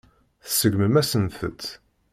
[0.45, 1.63] Tseggmem-asent-tt.